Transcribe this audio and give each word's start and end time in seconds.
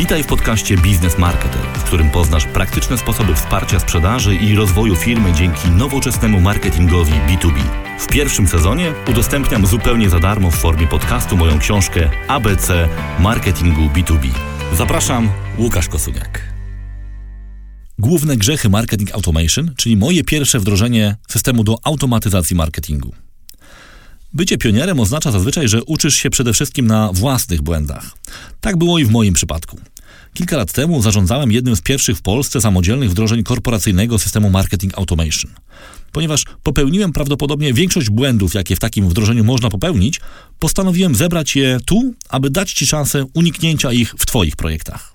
Witaj 0.00 0.22
w 0.22 0.26
podcaście 0.26 0.76
Biznes 0.76 1.18
Marketer, 1.18 1.62
w 1.74 1.82
którym 1.82 2.10
poznasz 2.10 2.46
praktyczne 2.46 2.98
sposoby 2.98 3.34
wsparcia 3.34 3.80
sprzedaży 3.80 4.34
i 4.34 4.54
rozwoju 4.54 4.96
firmy 4.96 5.32
dzięki 5.32 5.68
nowoczesnemu 5.68 6.40
marketingowi 6.40 7.12
B2B. 7.12 7.60
W 7.98 8.06
pierwszym 8.06 8.48
sezonie 8.48 8.92
udostępniam 9.10 9.66
zupełnie 9.66 10.10
za 10.10 10.20
darmo 10.20 10.50
w 10.50 10.54
formie 10.54 10.86
podcastu 10.86 11.36
moją 11.36 11.58
książkę 11.58 12.10
ABC 12.28 12.88
Marketingu 13.18 13.82
B2B. 13.82 14.28
Zapraszam, 14.72 15.28
Łukasz 15.58 15.88
Kosuniak. 15.88 16.52
Główne 17.98 18.36
grzechy 18.36 18.68
Marketing 18.68 19.14
Automation, 19.14 19.74
czyli 19.76 19.96
moje 19.96 20.24
pierwsze 20.24 20.58
wdrożenie 20.58 21.16
systemu 21.28 21.64
do 21.64 21.78
automatyzacji 21.84 22.56
marketingu. 22.56 23.14
Bycie 24.32 24.58
pionierem 24.58 25.00
oznacza 25.00 25.32
zazwyczaj, 25.32 25.68
że 25.68 25.84
uczysz 25.84 26.14
się 26.14 26.30
przede 26.30 26.52
wszystkim 26.52 26.86
na 26.86 27.12
własnych 27.12 27.62
błędach. 27.62 28.10
Tak 28.60 28.76
było 28.76 28.98
i 28.98 29.04
w 29.04 29.10
moim 29.10 29.34
przypadku. 29.34 29.80
Kilka 30.34 30.56
lat 30.56 30.72
temu 30.72 31.02
zarządzałem 31.02 31.52
jednym 31.52 31.76
z 31.76 31.80
pierwszych 31.80 32.16
w 32.16 32.22
Polsce 32.22 32.60
samodzielnych 32.60 33.10
wdrożeń 33.10 33.42
korporacyjnego 33.42 34.18
systemu 34.18 34.50
Marketing 34.50 34.98
Automation. 34.98 35.50
Ponieważ 36.12 36.44
popełniłem 36.62 37.12
prawdopodobnie 37.12 37.74
większość 37.74 38.10
błędów, 38.10 38.54
jakie 38.54 38.76
w 38.76 38.78
takim 38.78 39.08
wdrożeniu 39.08 39.44
można 39.44 39.70
popełnić, 39.70 40.20
postanowiłem 40.58 41.14
zebrać 41.14 41.56
je 41.56 41.80
tu, 41.86 42.14
aby 42.28 42.50
dać 42.50 42.72
Ci 42.72 42.86
szansę 42.86 43.24
uniknięcia 43.34 43.92
ich 43.92 44.14
w 44.18 44.26
Twoich 44.26 44.56
projektach. 44.56 45.12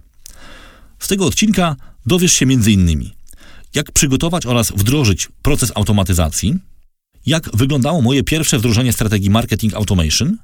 Z 1.00 1.08
tego 1.08 1.26
odcinka 1.26 1.76
dowiesz 2.06 2.34
się 2.34 2.46
m.in. 2.46 3.10
jak 3.74 3.92
przygotować 3.92 4.46
oraz 4.46 4.72
wdrożyć 4.72 5.30
proces 5.42 5.72
automatyzacji, 5.76 6.56
jak 7.26 7.50
wyglądało 7.54 8.02
moje 8.02 8.24
pierwsze 8.24 8.60
wdrożenie 8.60 8.94
strategii 8.94 9.30
Marketing 9.30 9.74
Automation, 9.74 10.38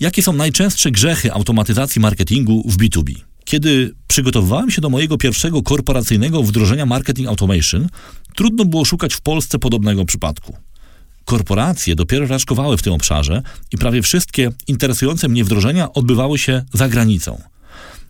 jakie 0.00 0.22
są 0.22 0.32
najczęstsze 0.32 0.90
grzechy 0.90 1.32
automatyzacji 1.32 2.00
marketingu 2.00 2.62
w 2.68 2.76
B2B. 2.76 3.14
Kiedy 3.44 3.94
przygotowywałem 4.06 4.70
się 4.70 4.80
do 4.80 4.90
mojego 4.90 5.18
pierwszego 5.18 5.62
korporacyjnego 5.62 6.42
wdrożenia 6.42 6.86
Marketing 6.86 7.28
Automation, 7.28 7.88
trudno 8.34 8.64
było 8.64 8.84
szukać 8.84 9.14
w 9.14 9.20
Polsce 9.20 9.58
podobnego 9.58 10.04
przypadku. 10.04 10.56
Korporacje 11.24 11.94
dopiero 11.94 12.26
raczkowały 12.26 12.76
w 12.76 12.82
tym 12.82 12.92
obszarze 12.92 13.42
i 13.72 13.78
prawie 13.78 14.02
wszystkie 14.02 14.50
interesujące 14.68 15.28
mnie 15.28 15.44
wdrożenia 15.44 15.92
odbywały 15.92 16.38
się 16.38 16.64
za 16.72 16.88
granicą. 16.88 17.42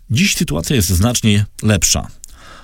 Dziś 0.09 0.35
sytuacja 0.35 0.75
jest 0.75 0.89
znacznie 0.89 1.45
lepsza. 1.63 2.07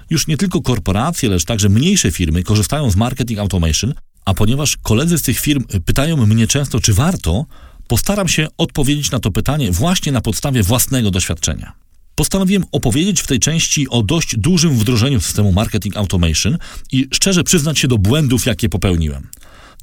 Już 0.10 0.28
nie 0.28 0.38
tylko 0.38 0.62
korporacje, 0.62 1.30
lecz 1.30 1.46
także 1.46 1.70
mniejsze 1.70 2.12
firmy 2.12 2.44
korzystają 2.44 2.92
z 2.92 2.96
Marketing 2.96 3.40
Automation, 3.40 3.94
a 4.26 4.34
ponieważ 4.34 4.78
koledzy 4.78 5.18
z 5.18 5.22
tych 5.22 5.40
firm 5.40 5.64
pytają 5.86 6.26
mnie 6.26 6.48
często, 6.48 6.80
czy 6.80 6.94
warto, 6.94 7.46
postaram 7.88 8.28
się 8.28 8.48
odpowiedzieć 8.58 9.12
na 9.12 9.20
to 9.20 9.32
pytanie 9.32 9.72
właśnie 9.72 10.12
na 10.12 10.22
podstawie 10.22 10.64
własnego 10.64 11.12
doświadczenia. 11.12 11.74
Postanowiłem 12.16 12.64
opowiedzieć 12.72 13.22
w 13.22 13.28
tej 13.28 13.40
części 13.40 13.90
o 13.90 14.04
dość 14.04 14.38
dużym 14.38 14.78
wdrożeniu 14.78 15.22
systemu 15.22 15.52
Marketing 15.52 15.98
Automation 15.98 16.58
i 16.92 17.08
szczerze 17.14 17.44
przyznać 17.44 17.80
się 17.80 17.88
do 17.88 17.98
błędów, 17.98 18.46
jakie 18.46 18.70
popełniłem. 18.70 19.28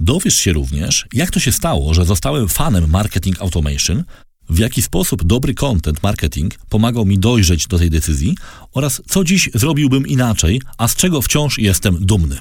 Dowiesz 0.01 0.35
się 0.35 0.53
również, 0.53 1.07
jak 1.13 1.31
to 1.31 1.41
się 1.41 1.53
stało, 1.53 1.95
że 1.95 2.05
zostałem 2.05 2.49
fanem 2.49 2.91
Marketing 2.91 3.43
Automation, 3.43 4.05
w 4.49 4.59
jaki 4.59 4.83
sposób 4.83 5.25
dobry 5.25 5.55
content 5.55 6.03
marketing 6.03 6.55
pomagał 6.69 7.07
mi 7.07 7.19
dojrzeć 7.19 7.67
do 7.67 7.79
tej 7.79 7.91
decyzji 7.91 8.35
oraz 8.73 9.03
co 9.09 9.25
dziś 9.25 9.51
zrobiłbym 9.55 10.07
inaczej, 10.07 10.63
a 10.79 10.89
z 10.89 10.97
czego 10.97 11.23
wciąż 11.23 11.59
jestem 11.59 11.97
dumny. 12.01 12.37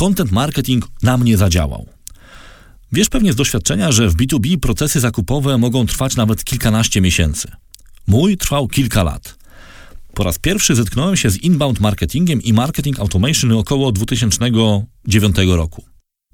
Content 0.00 0.32
marketing 0.32 0.88
na 1.02 1.16
mnie 1.16 1.36
zadziałał. 1.36 1.86
Wiesz 2.92 3.08
pewnie 3.08 3.32
z 3.32 3.36
doświadczenia, 3.36 3.92
że 3.92 4.08
w 4.08 4.16
B2B 4.16 4.56
procesy 4.56 5.00
zakupowe 5.00 5.58
mogą 5.58 5.86
trwać 5.86 6.16
nawet 6.16 6.44
kilkanaście 6.44 7.00
miesięcy. 7.00 7.48
Mój 8.06 8.36
trwał 8.36 8.68
kilka 8.68 9.02
lat. 9.02 9.38
Po 10.14 10.24
raz 10.24 10.38
pierwszy 10.38 10.74
zetknąłem 10.74 11.16
się 11.16 11.30
z 11.30 11.36
inbound 11.36 11.80
marketingiem 11.80 12.42
i 12.42 12.52
marketing 12.52 13.00
automation 13.00 13.52
około 13.52 13.92
2009 13.92 15.36
roku. 15.48 15.84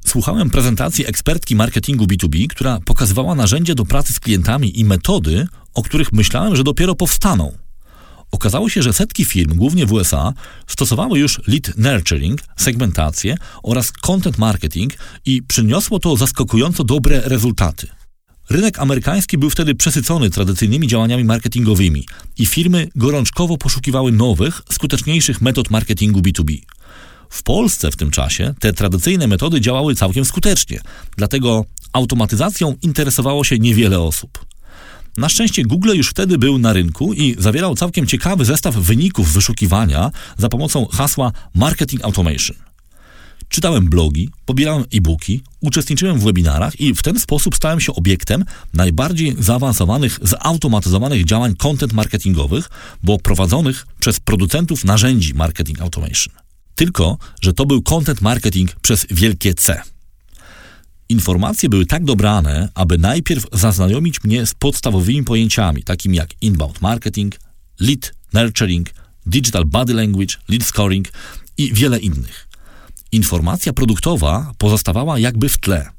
Słuchałem 0.04 0.50
prezentacji 0.50 1.06
ekspertki 1.06 1.56
marketingu 1.56 2.04
B2B, 2.04 2.46
która 2.46 2.80
pokazywała 2.84 3.34
narzędzia 3.34 3.74
do 3.74 3.84
pracy 3.84 4.12
z 4.12 4.20
klientami 4.20 4.80
i 4.80 4.84
metody, 4.84 5.46
o 5.74 5.82
których 5.82 6.12
myślałem, 6.12 6.56
że 6.56 6.64
dopiero 6.64 6.94
powstaną. 6.94 7.65
Okazało 8.30 8.68
się, 8.68 8.82
że 8.82 8.92
setki 8.92 9.24
firm, 9.24 9.56
głównie 9.56 9.86
w 9.86 9.92
USA, 9.92 10.32
stosowały 10.66 11.18
już 11.18 11.40
lead 11.46 11.76
nurturing, 11.76 12.40
segmentację 12.56 13.36
oraz 13.62 13.92
content 13.92 14.38
marketing 14.38 14.92
i 15.24 15.42
przyniosło 15.42 15.98
to 15.98 16.16
zaskakująco 16.16 16.84
dobre 16.84 17.20
rezultaty. 17.20 17.86
Rynek 18.50 18.78
amerykański 18.78 19.38
był 19.38 19.50
wtedy 19.50 19.74
przesycony 19.74 20.30
tradycyjnymi 20.30 20.88
działaniami 20.88 21.24
marketingowymi 21.24 22.06
i 22.38 22.46
firmy 22.46 22.88
gorączkowo 22.94 23.56
poszukiwały 23.56 24.12
nowych, 24.12 24.62
skuteczniejszych 24.72 25.40
metod 25.40 25.70
marketingu 25.70 26.20
B2B. 26.20 26.58
W 27.30 27.42
Polsce 27.42 27.90
w 27.90 27.96
tym 27.96 28.10
czasie 28.10 28.54
te 28.60 28.72
tradycyjne 28.72 29.26
metody 29.26 29.60
działały 29.60 29.94
całkiem 29.94 30.24
skutecznie, 30.24 30.80
dlatego 31.16 31.64
automatyzacją 31.92 32.74
interesowało 32.82 33.44
się 33.44 33.58
niewiele 33.58 34.00
osób. 34.00 34.46
Na 35.16 35.28
szczęście 35.28 35.62
Google 35.62 35.96
już 35.96 36.08
wtedy 36.08 36.38
był 36.38 36.58
na 36.58 36.72
rynku 36.72 37.12
i 37.12 37.36
zawierał 37.38 37.74
całkiem 37.74 38.06
ciekawy 38.06 38.44
zestaw 38.44 38.74
wyników 38.74 39.32
wyszukiwania 39.32 40.10
za 40.38 40.48
pomocą 40.48 40.86
hasła 40.86 41.32
Marketing 41.54 42.04
Automation. 42.04 42.56
Czytałem 43.48 43.88
blogi, 43.88 44.30
pobierałem 44.44 44.84
e-booki, 44.92 45.42
uczestniczyłem 45.60 46.18
w 46.18 46.24
webinarach 46.24 46.80
i 46.80 46.94
w 46.94 47.02
ten 47.02 47.20
sposób 47.20 47.56
stałem 47.56 47.80
się 47.80 47.94
obiektem 47.94 48.44
najbardziej 48.74 49.36
zaawansowanych, 49.38 50.18
zautomatyzowanych 50.22 51.24
działań 51.24 51.54
content 51.56 51.92
marketingowych, 51.92 52.70
bo 53.02 53.18
prowadzonych 53.18 53.86
przez 54.00 54.20
producentów 54.20 54.84
narzędzi 54.84 55.34
Marketing 55.34 55.80
Automation. 55.80 56.34
Tylko, 56.74 57.18
że 57.42 57.52
to 57.52 57.66
był 57.66 57.82
content 57.82 58.20
marketing 58.20 58.76
przez 58.82 59.06
wielkie 59.10 59.54
C. 59.54 59.82
Informacje 61.08 61.68
były 61.68 61.86
tak 61.86 62.04
dobrane, 62.04 62.68
aby 62.74 62.98
najpierw 62.98 63.46
zaznajomić 63.52 64.24
mnie 64.24 64.46
z 64.46 64.54
podstawowymi 64.54 65.24
pojęciami, 65.24 65.82
takimi 65.82 66.16
jak 66.16 66.30
inbound 66.40 66.82
marketing, 66.82 67.34
lead 67.80 68.14
nurturing, 68.32 68.90
digital 69.26 69.64
body 69.64 69.94
language, 69.94 70.34
lead 70.48 70.64
scoring 70.64 71.08
i 71.58 71.74
wiele 71.74 71.98
innych. 71.98 72.48
Informacja 73.12 73.72
produktowa 73.72 74.52
pozostawała 74.58 75.18
jakby 75.18 75.48
w 75.48 75.58
tle. 75.58 75.90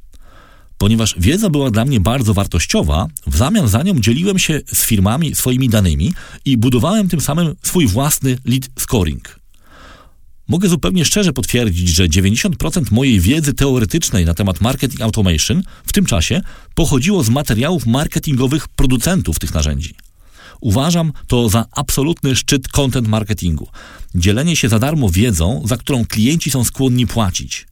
Ponieważ 0.77 1.15
wiedza 1.19 1.49
była 1.49 1.71
dla 1.71 1.85
mnie 1.85 1.99
bardzo 1.99 2.33
wartościowa, 2.33 3.07
w 3.27 3.37
zamian 3.37 3.67
za 3.67 3.83
nią 3.83 3.99
dzieliłem 3.99 4.39
się 4.39 4.61
z 4.73 4.85
firmami 4.85 5.35
swoimi 5.35 5.69
danymi 5.69 6.13
i 6.45 6.57
budowałem 6.57 7.09
tym 7.09 7.21
samym 7.21 7.55
swój 7.63 7.87
własny 7.87 8.37
lead 8.45 8.69
scoring. 8.79 9.36
Mogę 10.47 10.69
zupełnie 10.69 11.05
szczerze 11.05 11.33
potwierdzić, 11.33 11.89
że 11.89 12.07
90% 12.07 12.91
mojej 12.91 13.19
wiedzy 13.19 13.53
teoretycznej 13.53 14.25
na 14.25 14.33
temat 14.33 14.61
marketing 14.61 15.01
automation 15.01 15.63
w 15.85 15.93
tym 15.93 16.05
czasie 16.05 16.41
pochodziło 16.75 17.23
z 17.23 17.29
materiałów 17.29 17.85
marketingowych 17.85 18.67
producentów 18.67 19.39
tych 19.39 19.53
narzędzi. 19.53 19.95
Uważam 20.61 21.13
to 21.27 21.49
za 21.49 21.65
absolutny 21.71 22.35
szczyt 22.35 22.67
content 22.67 23.07
marketingu. 23.07 23.67
Dzielenie 24.15 24.55
się 24.55 24.69
za 24.69 24.79
darmo 24.79 25.09
wiedzą, 25.09 25.61
za 25.65 25.77
którą 25.77 26.05
klienci 26.05 26.51
są 26.51 26.63
skłonni 26.63 27.07
płacić. 27.07 27.67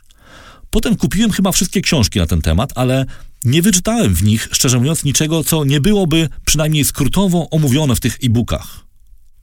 Potem 0.69 0.95
kupiłem 0.95 1.31
chyba 1.31 1.51
wszystkie 1.51 1.81
książki 1.81 2.19
na 2.19 2.25
ten 2.25 2.41
temat, 2.41 2.71
ale 2.75 3.05
nie 3.43 3.61
wyczytałem 3.61 4.15
w 4.15 4.23
nich, 4.23 4.49
szczerze 4.51 4.77
mówiąc, 4.77 5.03
niczego, 5.03 5.43
co 5.43 5.65
nie 5.65 5.81
byłoby 5.81 6.29
przynajmniej 6.45 6.85
skrótowo 6.85 7.49
omówione 7.49 7.95
w 7.95 7.99
tych 7.99 8.17
e-bookach. 8.23 8.85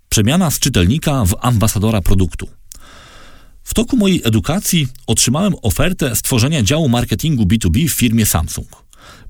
Przemiana 0.09 0.50
z 0.50 0.59
czytelnika 0.59 1.25
w 1.25 1.34
ambasadora 1.41 2.00
produktu. 2.00 2.48
W 3.65 3.75
toku 3.75 3.97
mojej 3.97 4.21
edukacji 4.25 4.89
otrzymałem 5.06 5.55
ofertę 5.62 6.17
stworzenia 6.17 6.62
działu 6.62 6.89
marketingu 6.89 7.45
B2B 7.45 7.89
w 7.89 7.93
firmie 7.93 8.27
Samsung. 8.27 8.69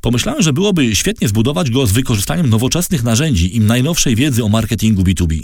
Pomyślałem, 0.00 0.42
że 0.42 0.52
byłoby 0.52 0.96
świetnie 0.96 1.28
zbudować 1.28 1.70
go 1.70 1.86
z 1.86 1.92
wykorzystaniem 1.92 2.50
nowoczesnych 2.50 3.02
narzędzi 3.02 3.56
i 3.56 3.60
najnowszej 3.60 4.16
wiedzy 4.16 4.44
o 4.44 4.48
marketingu 4.48 5.02
B2B. 5.02 5.40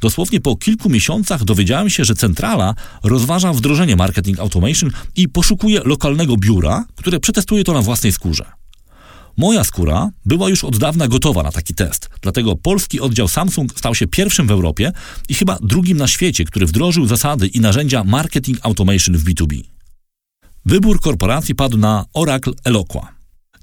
Dosłownie 0.00 0.40
po 0.40 0.56
kilku 0.56 0.90
miesiącach 0.90 1.44
dowiedziałem 1.44 1.90
się, 1.90 2.04
że 2.04 2.14
centrala 2.14 2.74
rozważa 3.02 3.52
wdrożenie 3.52 3.96
marketing 3.96 4.40
automation 4.40 4.90
i 5.16 5.28
poszukuje 5.28 5.80
lokalnego 5.84 6.36
biura, 6.36 6.84
które 6.96 7.20
przetestuje 7.20 7.64
to 7.64 7.72
na 7.72 7.82
własnej 7.82 8.12
skórze. 8.12 8.59
Moja 9.40 9.64
skóra 9.64 10.10
była 10.24 10.48
już 10.48 10.64
od 10.64 10.78
dawna 10.78 11.08
gotowa 11.08 11.42
na 11.42 11.52
taki 11.52 11.74
test, 11.74 12.08
dlatego 12.22 12.56
polski 12.56 13.00
oddział 13.00 13.28
Samsung 13.28 13.78
stał 13.78 13.94
się 13.94 14.06
pierwszym 14.06 14.46
w 14.46 14.50
Europie 14.50 14.92
i 15.28 15.34
chyba 15.34 15.58
drugim 15.62 15.98
na 15.98 16.08
świecie, 16.08 16.44
który 16.44 16.66
wdrożył 16.66 17.06
zasady 17.06 17.46
i 17.46 17.60
narzędzia 17.60 18.04
marketing 18.04 18.58
automation 18.62 19.16
w 19.16 19.24
B2B. 19.24 19.62
Wybór 20.66 21.00
korporacji 21.00 21.54
padł 21.54 21.76
na 21.76 22.04
Oracle 22.14 22.52
Eloqua. 22.64 23.08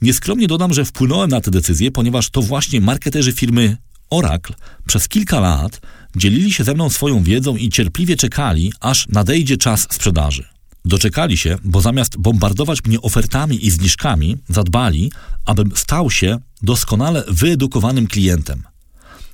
Nieskromnie 0.01 0.47
dodam, 0.47 0.73
że 0.73 0.85
wpłynąłem 0.85 1.29
na 1.29 1.41
tę 1.41 1.51
decyzję, 1.51 1.91
ponieważ 1.91 2.29
to 2.29 2.41
właśnie 2.41 2.81
marketerzy 2.81 3.33
firmy 3.33 3.77
Oracle 4.09 4.55
przez 4.87 5.07
kilka 5.07 5.39
lat 5.39 5.81
dzielili 6.15 6.53
się 6.53 6.63
ze 6.63 6.73
mną 6.73 6.89
swoją 6.89 7.23
wiedzą 7.23 7.55
i 7.55 7.69
cierpliwie 7.69 8.15
czekali, 8.15 8.73
aż 8.79 9.07
nadejdzie 9.07 9.57
czas 9.57 9.87
sprzedaży. 9.91 10.56
Doczekali 10.87 11.37
się, 11.37 11.57
bo 11.63 11.81
zamiast 11.81 12.17
bombardować 12.17 12.85
mnie 12.85 13.01
ofertami 13.01 13.65
i 13.65 13.71
zniżkami, 13.71 14.37
zadbali, 14.49 15.11
abym 15.45 15.71
stał 15.75 16.11
się 16.11 16.39
doskonale 16.61 17.23
wyedukowanym 17.27 18.07
klientem. 18.07 18.63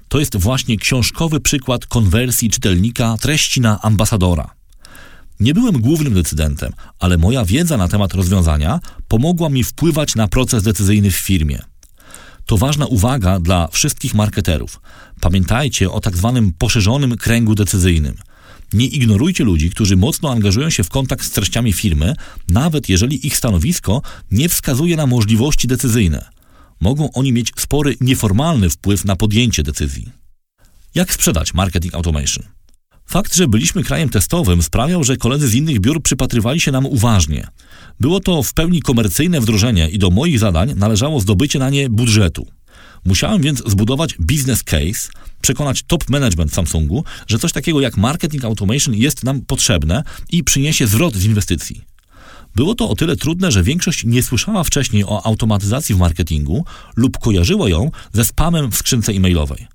to 0.08 0.20
jest 0.20 0.38
właśnie 0.38 0.78
książkowy 0.78 1.40
przykład 1.40 1.86
konwersji 1.86 2.50
czytelnika 2.50 3.18
treści 3.22 3.62
na 3.62 3.82
ambasadora. 3.82 4.50
Nie 5.40 5.54
byłem 5.54 5.82
głównym 5.82 6.14
decydentem, 6.14 6.74
ale 7.00 7.18
moja 7.18 7.46
wiedza 7.46 7.78
na 7.78 7.88
temat 7.88 8.14
rozwiązania 8.14 8.80
pomogła 9.08 9.50
mi 9.50 9.64
wpływać 9.64 10.16
na 10.16 10.28
proces 10.28 10.64
decyzyjny 10.64 11.12
w 11.12 11.16
firmie. 11.16 11.60
To 12.46 12.58
ważna 12.58 12.86
uwaga 12.86 13.40
dla 13.40 13.68
wszystkich 13.68 14.14
marketerów. 14.14 14.82
Pamiętajcie 15.22 15.92
o 15.92 16.00
tak 16.00 16.18
zwanym 16.18 16.54
poszerzonym 16.54 17.18
kręgu 17.18 17.56
decyzyjnym. 17.56 18.16
Nie 18.74 18.86
ignorujcie 18.86 19.44
ludzi, 19.44 19.70
którzy 19.70 19.96
mocno 19.96 20.32
angażują 20.32 20.70
się 20.70 20.84
w 20.84 20.90
kontakt 20.90 21.26
z 21.26 21.32
treściami 21.32 21.74
firmy, 21.74 22.16
nawet 22.50 22.90
jeżeli 22.90 23.28
ich 23.28 23.38
stanowisko 23.38 24.02
nie 24.32 24.50
wskazuje 24.50 24.96
na 24.96 25.08
możliwości 25.08 25.68
decyzyjne. 25.68 26.30
Mogą 26.82 27.12
oni 27.12 27.34
mieć 27.34 27.52
spory 27.58 27.96
nieformalny 28.02 28.70
wpływ 28.70 29.06
na 29.06 29.16
podjęcie 29.16 29.64
decyzji. 29.64 30.10
Jak 30.96 31.14
sprzedać 31.14 31.54
marketing 31.54 31.96
automation? 31.96 32.46
Fakt, 33.06 33.36
że 33.36 33.48
byliśmy 33.48 33.84
krajem 33.84 34.10
testowym 34.10 34.64
sprawiał, 34.64 35.04
że 35.04 35.18
koledzy 35.18 35.48
z 35.48 35.54
innych 35.54 35.80
biur 35.80 36.02
przypatrywali 36.02 36.60
się 36.60 36.72
nam 36.72 36.86
uważnie. 36.86 37.48
Było 38.00 38.20
to 38.20 38.44
w 38.44 38.54
pełni 38.54 38.82
komercyjne 38.82 39.42
wdrożenie 39.42 39.90
i 39.90 40.00
do 40.00 40.10
moich 40.10 40.40
zadań 40.40 40.74
należało 40.76 41.20
zdobycie 41.20 41.60
na 41.60 41.70
nie 41.70 41.90
budżetu. 41.90 42.48
Musiałem 43.06 43.42
więc 43.42 43.64
zbudować 43.66 44.16
business 44.20 44.64
case, 44.64 45.10
przekonać 45.44 45.84
top 45.84 46.10
management 46.10 46.54
Samsungu, 46.54 47.04
że 47.28 47.40
coś 47.40 47.52
takiego 47.52 47.82
jak 47.82 47.98
marketing 47.98 48.46
automation 48.46 48.96
jest 48.96 49.24
nam 49.24 49.42
potrzebne 49.42 50.04
i 50.32 50.44
przyniesie 50.44 50.88
zwrot 50.88 51.16
z 51.16 51.26
inwestycji. 51.26 51.82
Było 52.56 52.76
to 52.76 52.90
o 52.90 52.96
tyle 52.96 53.16
trudne, 53.16 53.52
że 53.52 53.64
większość 53.64 54.04
nie 54.06 54.24
słyszała 54.24 54.64
wcześniej 54.64 55.04
o 55.06 55.26
automatyzacji 55.26 55.96
w 55.96 55.98
marketingu 55.98 56.66
lub 56.96 57.18
kojarzyła 57.18 57.70
ją 57.70 57.92
ze 58.14 58.26
spamem 58.26 58.72
w 58.72 58.76
skrzynce 58.76 59.12
e-mailowej. 59.12 59.68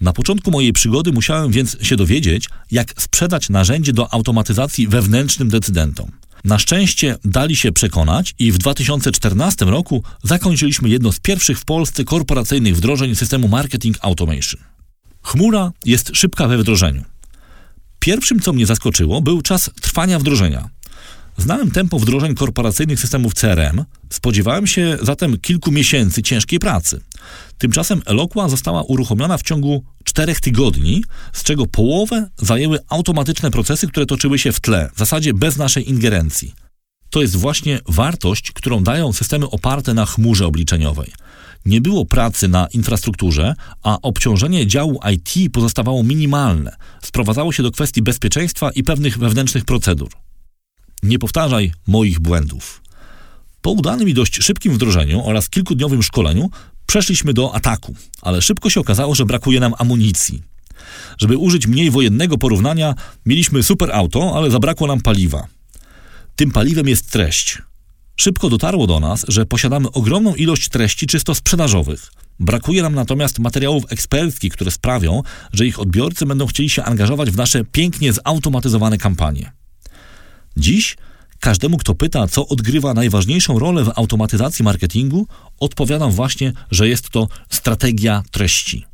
Na 0.00 0.12
początku 0.12 0.50
mojej 0.50 0.72
przygody 0.72 1.12
musiałem 1.12 1.50
więc 1.50 1.76
się 1.82 1.96
dowiedzieć, 1.96 2.48
jak 2.70 2.94
sprzedać 2.98 3.48
narzędzie 3.48 3.92
do 3.92 4.14
automatyzacji 4.14 4.88
wewnętrznym 4.88 5.48
decydentom. 5.48 6.10
Na 6.44 6.58
szczęście 6.58 7.16
dali 7.24 7.56
się 7.56 7.72
przekonać 7.72 8.34
i 8.38 8.52
w 8.52 8.58
2014 8.58 9.64
roku 9.64 10.02
zakończyliśmy 10.22 10.88
jedno 10.88 11.12
z 11.12 11.20
pierwszych 11.20 11.58
w 11.58 11.64
Polsce 11.64 12.04
korporacyjnych 12.04 12.76
wdrożeń 12.76 13.14
systemu 13.14 13.48
Marketing 13.48 13.98
Automation. 14.00 14.60
Chmura 15.26 15.72
jest 15.84 16.10
szybka 16.14 16.48
we 16.48 16.58
wdrożeniu. 16.58 17.04
Pierwszym, 17.98 18.40
co 18.40 18.52
mnie 18.52 18.66
zaskoczyło, 18.66 19.20
był 19.22 19.42
czas 19.42 19.70
trwania 19.80 20.18
wdrożenia. 20.18 20.68
Znałem 21.36 21.70
tempo 21.70 21.98
wdrożeń 21.98 22.34
korporacyjnych 22.34 23.00
systemów 23.00 23.34
CRM, 23.34 23.84
spodziewałem 24.10 24.66
się 24.66 24.98
zatem 25.02 25.38
kilku 25.38 25.72
miesięcy 25.72 26.22
ciężkiej 26.22 26.58
pracy. 26.58 27.00
Tymczasem 27.58 28.02
Eloqua 28.06 28.48
została 28.48 28.82
uruchomiona 28.82 29.38
w 29.38 29.42
ciągu 29.42 29.84
czterech 30.04 30.40
tygodni, 30.40 31.04
z 31.32 31.42
czego 31.42 31.66
połowę 31.66 32.30
zajęły 32.38 32.78
automatyczne 32.88 33.50
procesy, 33.50 33.86
które 33.86 34.06
toczyły 34.06 34.38
się 34.38 34.52
w 34.52 34.60
tle, 34.60 34.90
w 34.94 34.98
zasadzie 34.98 35.34
bez 35.34 35.56
naszej 35.56 35.90
ingerencji. 35.90 36.54
To 37.10 37.22
jest 37.22 37.36
właśnie 37.36 37.80
wartość, 37.88 38.52
którą 38.52 38.84
dają 38.84 39.12
systemy 39.12 39.50
oparte 39.50 39.94
na 39.94 40.06
chmurze 40.06 40.46
obliczeniowej. 40.46 41.12
Nie 41.66 41.80
było 41.80 42.04
pracy 42.04 42.48
na 42.48 42.66
infrastrukturze, 42.66 43.54
a 43.82 43.98
obciążenie 44.02 44.66
działu 44.66 45.00
IT 45.12 45.52
pozostawało 45.52 46.02
minimalne. 46.02 46.76
Sprowadzało 47.02 47.52
się 47.52 47.62
do 47.62 47.70
kwestii 47.70 48.02
bezpieczeństwa 48.02 48.70
i 48.70 48.82
pewnych 48.82 49.18
wewnętrznych 49.18 49.64
procedur. 49.64 50.08
Nie 51.02 51.18
powtarzaj 51.18 51.72
moich 51.86 52.20
błędów. 52.20 52.82
Po 53.62 53.70
udanym 53.70 54.08
i 54.08 54.14
dość 54.14 54.42
szybkim 54.42 54.74
wdrożeniu 54.74 55.22
oraz 55.24 55.48
kilkudniowym 55.48 56.02
szkoleniu 56.02 56.50
przeszliśmy 56.86 57.32
do 57.32 57.54
ataku, 57.54 57.94
ale 58.22 58.42
szybko 58.42 58.70
się 58.70 58.80
okazało, 58.80 59.14
że 59.14 59.24
brakuje 59.24 59.60
nam 59.60 59.74
amunicji. 59.78 60.42
Żeby 61.18 61.36
użyć 61.36 61.66
mniej 61.66 61.90
wojennego 61.90 62.38
porównania, 62.38 62.94
mieliśmy 63.26 63.62
super 63.62 63.92
auto, 63.92 64.32
ale 64.36 64.50
zabrakło 64.50 64.86
nam 64.86 65.00
paliwa. 65.00 65.46
Tym 66.36 66.50
paliwem 66.50 66.88
jest 66.88 67.10
treść. 67.10 67.58
Szybko 68.16 68.48
dotarło 68.48 68.86
do 68.86 69.00
nas, 69.00 69.24
że 69.28 69.46
posiadamy 69.46 69.90
ogromną 69.92 70.34
ilość 70.34 70.68
treści 70.68 71.06
czysto 71.06 71.34
sprzedażowych. 71.34 72.12
Brakuje 72.40 72.82
nam 72.82 72.94
natomiast 72.94 73.38
materiałów 73.38 73.84
eksperckich, 73.88 74.52
które 74.52 74.70
sprawią, 74.70 75.22
że 75.52 75.66
ich 75.66 75.80
odbiorcy 75.80 76.26
będą 76.26 76.46
chcieli 76.46 76.70
się 76.70 76.84
angażować 76.84 77.30
w 77.30 77.36
nasze 77.36 77.64
pięknie 77.64 78.12
zautomatyzowane 78.12 78.98
kampanie. 78.98 79.52
Dziś 80.56 80.96
każdemu, 81.40 81.76
kto 81.76 81.94
pyta, 81.94 82.28
co 82.28 82.48
odgrywa 82.48 82.94
najważniejszą 82.94 83.58
rolę 83.58 83.84
w 83.84 83.92
automatyzacji 83.96 84.64
marketingu, 84.64 85.26
odpowiadam 85.60 86.10
właśnie, 86.10 86.52
że 86.70 86.88
jest 86.88 87.10
to 87.10 87.28
strategia 87.50 88.22
treści. 88.30 88.84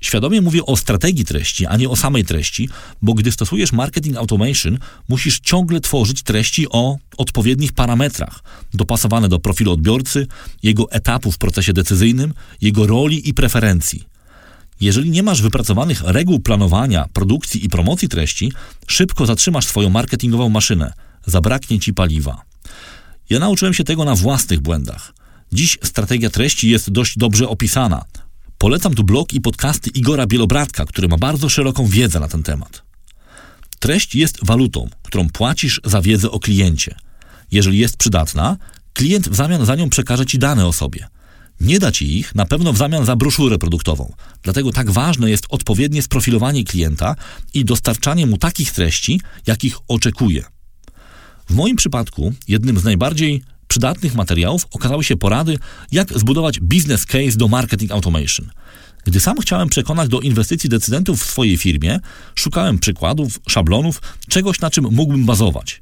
Świadomie 0.00 0.40
mówię 0.40 0.66
o 0.66 0.76
strategii 0.76 1.24
treści, 1.24 1.66
a 1.66 1.76
nie 1.76 1.88
o 1.88 1.96
samej 1.96 2.24
treści, 2.24 2.68
bo 3.02 3.14
gdy 3.14 3.32
stosujesz 3.32 3.72
marketing 3.72 4.16
automation, 4.16 4.78
musisz 5.08 5.40
ciągle 5.40 5.80
tworzyć 5.80 6.22
treści 6.22 6.66
o 6.70 6.96
odpowiednich 7.16 7.72
parametrach, 7.72 8.42
dopasowane 8.74 9.28
do 9.28 9.38
profilu 9.38 9.72
odbiorcy, 9.72 10.26
jego 10.62 10.90
etapu 10.90 11.32
w 11.32 11.38
procesie 11.38 11.72
decyzyjnym, 11.72 12.34
jego 12.60 12.86
roli 12.86 13.28
i 13.28 13.34
preferencji. 13.34 14.04
Jeżeli 14.80 15.10
nie 15.10 15.22
masz 15.22 15.42
wypracowanych 15.42 16.02
reguł 16.04 16.40
planowania, 16.40 17.08
produkcji 17.12 17.64
i 17.64 17.68
promocji 17.68 18.08
treści, 18.08 18.52
szybko 18.86 19.26
zatrzymasz 19.26 19.66
swoją 19.66 19.90
marketingową 19.90 20.48
maszynę. 20.48 20.92
Zabraknie 21.26 21.80
ci 21.80 21.94
paliwa. 21.94 22.42
Ja 23.30 23.38
nauczyłem 23.38 23.74
się 23.74 23.84
tego 23.84 24.04
na 24.04 24.14
własnych 24.14 24.60
błędach. 24.60 25.14
Dziś 25.52 25.78
strategia 25.82 26.30
treści 26.30 26.70
jest 26.70 26.90
dość 26.90 27.18
dobrze 27.18 27.48
opisana. 27.48 28.04
Polecam 28.58 28.94
tu 28.94 29.04
blog 29.04 29.32
i 29.32 29.40
podcasty 29.40 29.90
Igora 29.90 30.26
Bielobratka, 30.26 30.84
który 30.86 31.08
ma 31.08 31.18
bardzo 31.18 31.48
szeroką 31.48 31.86
wiedzę 31.86 32.20
na 32.20 32.28
ten 32.28 32.42
temat. 32.42 32.82
Treść 33.78 34.14
jest 34.14 34.46
walutą, 34.46 34.88
którą 35.02 35.28
płacisz 35.28 35.80
za 35.84 36.02
wiedzę 36.02 36.30
o 36.30 36.40
kliencie. 36.40 36.94
Jeżeli 37.50 37.78
jest 37.78 37.96
przydatna, 37.96 38.56
klient 38.92 39.28
w 39.28 39.34
zamian 39.34 39.66
za 39.66 39.74
nią 39.74 39.90
przekaże 39.90 40.26
ci 40.26 40.38
dane 40.38 40.66
o 40.66 40.72
sobie– 40.72 41.08
nie 41.60 41.78
da 41.78 41.92
ci 41.92 42.18
ich 42.18 42.34
na 42.34 42.46
pewno 42.46 42.72
w 42.72 42.76
zamian 42.76 43.04
za 43.04 43.16
broszurę 43.16 43.58
produktową. 43.58 44.12
Dlatego 44.42 44.72
tak 44.72 44.90
ważne 44.90 45.30
jest 45.30 45.46
odpowiednie 45.48 46.02
sprofilowanie 46.02 46.64
klienta 46.64 47.16
i 47.54 47.64
dostarczanie 47.64 48.26
mu 48.26 48.38
takich 48.38 48.72
treści, 48.72 49.20
jakich 49.46 49.76
oczekuje. 49.88 50.44
W 51.48 51.54
moim 51.54 51.76
przypadku 51.76 52.32
jednym 52.48 52.78
z 52.78 52.84
najbardziej 52.84 53.42
przydatnych 53.68 54.14
materiałów 54.14 54.66
okazały 54.70 55.04
się 55.04 55.16
porady, 55.16 55.58
jak 55.92 56.18
zbudować 56.18 56.60
business 56.60 57.06
case 57.06 57.36
do 57.36 57.48
marketing 57.48 57.92
automation. 57.92 58.50
Gdy 59.04 59.20
sam 59.20 59.40
chciałem 59.40 59.68
przekonać 59.68 60.08
do 60.08 60.20
inwestycji 60.20 60.70
decydentów 60.70 61.22
w 61.22 61.30
swojej 61.30 61.56
firmie, 61.56 62.00
szukałem 62.34 62.78
przykładów, 62.78 63.40
szablonów, 63.48 64.02
czegoś 64.28 64.60
na 64.60 64.70
czym 64.70 64.84
mógłbym 64.90 65.26
bazować. 65.26 65.80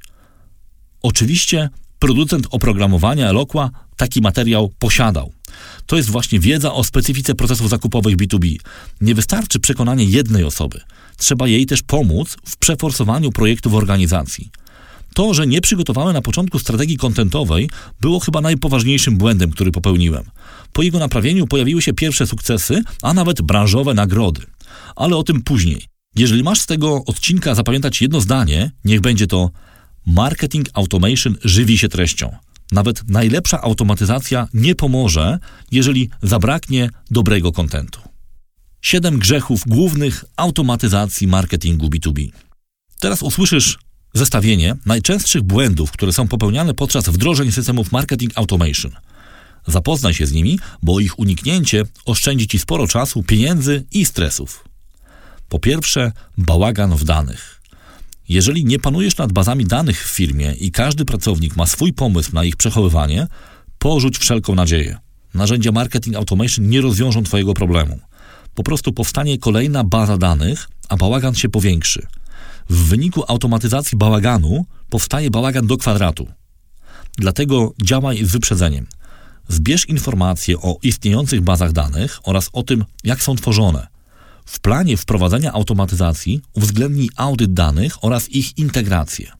Oczywiście 1.01 1.69
producent 1.99 2.47
oprogramowania 2.51 3.29
Eloqua 3.29 3.69
taki 3.95 4.21
materiał 4.21 4.71
posiadał. 4.79 5.33
To 5.85 5.97
jest 5.97 6.09
właśnie 6.09 6.39
wiedza 6.39 6.73
o 6.73 6.83
specyfice 6.83 7.35
procesów 7.35 7.69
zakupowych 7.69 8.17
B2B. 8.17 8.55
Nie 9.01 9.15
wystarczy 9.15 9.59
przekonanie 9.59 10.05
jednej 10.05 10.43
osoby. 10.43 10.81
Trzeba 11.17 11.47
jej 11.47 11.65
też 11.65 11.81
pomóc 11.83 12.37
w 12.45 12.57
przeforsowaniu 12.57 13.31
projektu 13.31 13.69
w 13.69 13.75
organizacji. 13.75 14.51
To, 15.17 15.33
że 15.33 15.47
nie 15.47 15.61
przygotowałem 15.61 16.13
na 16.13 16.21
początku 16.21 16.59
strategii 16.59 16.97
kontentowej, 16.97 17.69
było 18.01 18.19
chyba 18.19 18.41
najpoważniejszym 18.41 19.17
błędem, 19.17 19.51
który 19.51 19.71
popełniłem. 19.71 20.23
Po 20.73 20.83
jego 20.83 20.99
naprawieniu 20.99 21.47
pojawiły 21.47 21.81
się 21.81 21.93
pierwsze 21.93 22.27
sukcesy, 22.27 22.83
a 23.01 23.13
nawet 23.13 23.41
branżowe 23.41 23.93
nagrody. 23.93 24.41
Ale 24.95 25.15
o 25.15 25.23
tym 25.23 25.41
później. 25.41 25.85
Jeżeli 26.15 26.43
masz 26.43 26.59
z 26.59 26.65
tego 26.65 27.05
odcinka 27.05 27.55
zapamiętać 27.55 28.01
jedno 28.01 28.21
zdanie, 28.21 28.71
niech 28.85 29.01
będzie 29.01 29.27
to 29.27 29.51
Marketing 30.05 30.69
automation 30.73 31.35
żywi 31.43 31.77
się 31.77 31.89
treścią. 31.89 32.35
Nawet 32.71 33.09
najlepsza 33.09 33.61
automatyzacja 33.61 34.47
nie 34.53 34.75
pomoże, 34.75 35.39
jeżeli 35.71 36.09
zabraknie 36.21 36.89
dobrego 37.11 37.51
kontentu. 37.51 37.99
Siedem 38.81 39.19
grzechów 39.19 39.63
głównych 39.67 40.25
automatyzacji 40.35 41.27
marketingu 41.27 41.87
B2B. 41.87 42.29
Teraz 42.99 43.23
usłyszysz 43.23 43.77
zestawienie 44.17 44.75
najczęstszych 44.85 45.43
błędów, 45.43 45.91
które 45.91 46.13
są 46.13 46.27
popełniane 46.27 46.73
podczas 46.73 47.09
wdrożeń 47.09 47.51
systemów 47.51 47.91
marketing 47.91 48.31
automation. 48.35 48.91
Zapoznaj 49.67 50.13
się 50.13 50.25
z 50.25 50.31
nimi, 50.31 50.59
bo 50.83 50.99
ich 50.99 51.19
uniknięcie 51.19 51.83
oszczędzi 52.05 52.47
ci 52.47 52.59
sporo 52.59 52.87
czasu, 52.87 53.23
pieniędzy 53.23 53.83
i 53.91 54.05
stresów. 54.05 54.63
Po 55.49 55.59
pierwsze, 55.59 56.11
bałagan 56.37 56.95
w 56.95 57.03
danych. 57.03 57.61
Jeżeli 58.29 58.65
nie 58.65 58.79
panujesz 58.79 59.17
nad 59.17 59.31
bazami 59.33 59.65
danych 59.65 60.07
w 60.07 60.15
firmie 60.15 60.53
i 60.53 60.71
każdy 60.71 61.05
pracownik 61.05 61.55
ma 61.55 61.65
swój 61.65 61.93
pomysł 61.93 62.29
na 62.33 62.43
ich 62.43 62.55
przechowywanie, 62.55 63.27
porzuć 63.79 64.17
wszelką 64.17 64.55
nadzieję. 64.55 64.97
Narzędzia 65.33 65.71
marketing 65.71 66.15
automation 66.15 66.69
nie 66.69 66.81
rozwiążą 66.81 67.23
Twojego 67.23 67.53
problemu. 67.53 67.99
Po 68.55 68.63
prostu 68.63 68.93
powstanie 68.93 69.37
kolejna 69.37 69.83
baza 69.83 70.17
danych, 70.17 70.67
a 70.89 70.97
bałagan 70.97 71.35
się 71.35 71.49
powiększy. 71.49 72.07
W 72.69 72.89
wyniku 72.89 73.23
automatyzacji 73.27 73.97
bałaganu 73.97 74.65
powstaje 74.89 75.31
bałagan 75.31 75.67
do 75.67 75.77
kwadratu. 75.77 76.27
Dlatego 77.17 77.73
działaj 77.83 78.25
z 78.25 78.31
wyprzedzeniem. 78.31 78.87
Zbierz 79.47 79.89
informacje 79.89 80.57
o 80.57 80.77
istniejących 80.83 81.41
bazach 81.41 81.71
danych 81.71 82.19
oraz 82.23 82.49
o 82.53 82.63
tym, 82.63 82.85
jak 83.03 83.23
są 83.23 83.35
tworzone. 83.35 83.87
W 84.45 84.59
planie 84.59 84.97
wprowadzenia 84.97 85.53
automatyzacji 85.53 86.41
uwzględnij 86.53 87.09
audyt 87.15 87.53
danych 87.53 88.03
oraz 88.03 88.29
ich 88.29 88.57
integrację. 88.57 89.31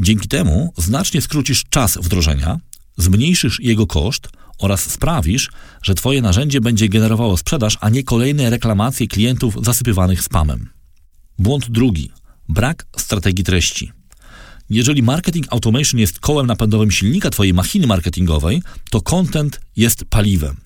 Dzięki 0.00 0.28
temu 0.28 0.72
znacznie 0.76 1.20
skrócisz 1.20 1.64
czas 1.70 1.98
wdrożenia, 2.02 2.60
zmniejszysz 2.96 3.60
jego 3.60 3.86
koszt 3.86 4.28
oraz 4.58 4.80
sprawisz, 4.80 5.50
że 5.82 5.94
Twoje 5.94 6.22
narzędzie 6.22 6.60
będzie 6.60 6.88
generowało 6.88 7.36
sprzedaż, 7.36 7.78
a 7.80 7.88
nie 7.88 8.02
kolejne 8.02 8.50
reklamacje 8.50 9.08
klientów 9.08 9.56
zasypywanych 9.62 10.22
spamem. 10.22 10.68
Błąd 11.38 11.70
drugi. 11.70 12.10
Brak 12.48 12.86
strategii 12.96 13.44
treści. 13.44 13.92
Jeżeli 14.70 15.02
marketing 15.02 15.46
automation 15.50 16.00
jest 16.00 16.20
kołem 16.20 16.46
napędowym 16.46 16.90
silnika 16.90 17.30
Twojej 17.30 17.54
machiny 17.54 17.86
marketingowej, 17.86 18.62
to 18.90 19.00
content 19.00 19.60
jest 19.76 20.04
paliwem. 20.04 20.56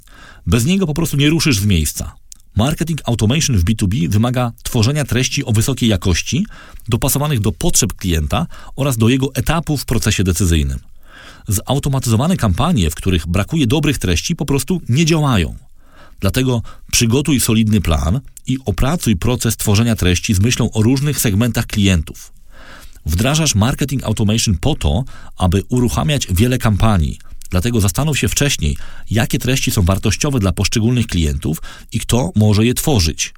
Bez 0.46 0.64
niego 0.64 0.86
po 0.86 0.94
prostu 0.94 1.16
nie 1.16 1.30
ruszysz 1.30 1.58
z 1.58 1.64
miejsca. 1.64 2.14
Marketing 2.56 3.00
automation 3.04 3.58
w 3.58 3.64
B2B 3.64 4.08
wymaga 4.08 4.52
tworzenia 4.62 5.04
treści 5.04 5.44
o 5.44 5.52
wysokiej 5.52 5.88
jakości, 5.88 6.46
dopasowanych 6.88 7.40
do 7.40 7.52
potrzeb 7.52 7.92
klienta 7.92 8.46
oraz 8.76 8.96
do 8.96 9.08
jego 9.08 9.34
etapu 9.34 9.76
w 9.76 9.84
procesie 9.84 10.24
decyzyjnym. 10.24 10.78
Zautomatyzowane 11.48 12.36
kampanie, 12.36 12.90
w 12.90 12.94
których 12.94 13.26
brakuje 13.26 13.66
dobrych 13.66 13.98
treści, 13.98 14.36
po 14.36 14.44
prostu 14.44 14.80
nie 14.88 15.04
działają. 15.04 15.56
Dlatego 16.22 16.62
przygotuj 16.92 17.40
solidny 17.40 17.80
plan 17.80 18.20
i 18.46 18.58
opracuj 18.64 19.16
proces 19.16 19.56
tworzenia 19.56 19.96
treści 19.96 20.34
z 20.34 20.40
myślą 20.40 20.70
o 20.70 20.82
różnych 20.82 21.20
segmentach 21.20 21.66
klientów. 21.66 22.32
Wdrażasz 23.06 23.54
marketing 23.54 24.04
automation 24.04 24.58
po 24.58 24.74
to, 24.74 25.04
aby 25.36 25.62
uruchamiać 25.68 26.26
wiele 26.30 26.58
kampanii. 26.58 27.18
Dlatego 27.50 27.80
zastanów 27.80 28.18
się 28.18 28.28
wcześniej, 28.28 28.76
jakie 29.10 29.38
treści 29.38 29.70
są 29.70 29.82
wartościowe 29.82 30.40
dla 30.40 30.52
poszczególnych 30.52 31.06
klientów 31.06 31.62
i 31.92 32.00
kto 32.00 32.32
może 32.36 32.66
je 32.66 32.74
tworzyć. 32.74 33.34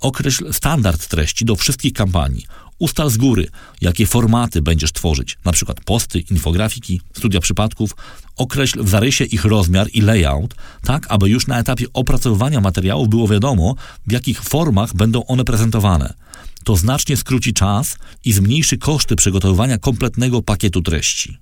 Określ 0.00 0.52
standard 0.52 1.08
treści 1.08 1.44
do 1.44 1.56
wszystkich 1.56 1.92
kampanii. 1.92 2.46
Ustal 2.80 3.10
z 3.10 3.16
góry, 3.16 3.48
jakie 3.80 4.06
formaty 4.06 4.62
będziesz 4.62 4.92
tworzyć, 4.92 5.38
np. 5.44 5.74
posty, 5.84 6.20
infografiki, 6.20 7.00
studia 7.16 7.40
przypadków. 7.40 7.96
Określ 8.36 8.82
w 8.82 8.88
zarysie 8.88 9.24
ich 9.24 9.44
rozmiar 9.44 9.88
i 9.92 10.00
layout, 10.00 10.54
tak 10.82 11.06
aby 11.08 11.28
już 11.28 11.46
na 11.46 11.58
etapie 11.58 11.86
opracowywania 11.92 12.60
materiałów 12.60 13.08
było 13.08 13.28
wiadomo, 13.28 13.74
w 14.06 14.12
jakich 14.12 14.42
formach 14.42 14.94
będą 14.94 15.26
one 15.26 15.44
prezentowane. 15.44 16.14
To 16.64 16.76
znacznie 16.76 17.16
skróci 17.16 17.52
czas 17.52 17.96
i 18.24 18.32
zmniejszy 18.32 18.78
koszty 18.78 19.16
przygotowywania 19.16 19.78
kompletnego 19.78 20.42
pakietu 20.42 20.82
treści. 20.82 21.38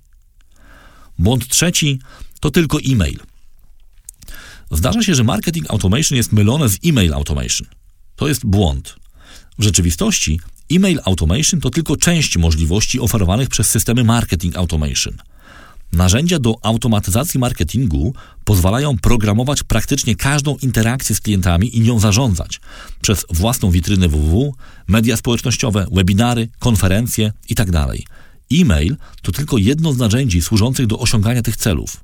Błąd 1.19 1.47
trzeci 1.47 1.99
to 2.39 2.51
tylko 2.51 2.77
e-mail. 2.87 3.19
Zdarza 4.71 5.03
się, 5.03 5.15
że 5.15 5.23
marketing 5.23 5.71
automation 5.71 6.17
jest 6.17 6.31
mylone 6.31 6.69
z 6.69 6.77
e-mail 6.85 7.13
automation. 7.13 7.67
To 8.15 8.27
jest 8.27 8.45
błąd. 8.45 8.95
W 9.59 9.63
rzeczywistości 9.63 10.39
e-mail 10.71 10.99
automation 11.05 11.61
to 11.61 11.69
tylko 11.69 11.97
część 11.97 12.37
możliwości 12.37 12.99
oferowanych 12.99 13.49
przez 13.49 13.69
systemy 13.69 14.03
marketing 14.03 14.57
automation. 14.57 15.13
Narzędzia 15.93 16.39
do 16.39 16.55
automatyzacji 16.63 17.39
marketingu 17.39 18.13
pozwalają 18.45 18.97
programować 18.97 19.63
praktycznie 19.63 20.15
każdą 20.15 20.57
interakcję 20.57 21.15
z 21.15 21.21
klientami 21.21 21.77
i 21.77 21.81
nią 21.81 21.99
zarządzać 21.99 22.61
przez 23.01 23.25
własną 23.29 23.71
witrynę 23.71 24.07
www, 24.07 24.53
media 24.87 25.17
społecznościowe, 25.17 25.87
webinary, 25.91 26.47
konferencje 26.59 27.33
itd. 27.49 27.71
Tak 27.71 27.97
e-mail 28.53 28.97
to 29.21 29.31
tylko 29.31 29.57
jedno 29.57 29.93
z 29.93 29.97
narzędzi 29.97 30.41
służących 30.41 30.87
do 30.87 30.99
osiągania 30.99 31.41
tych 31.41 31.57
celów. 31.57 31.97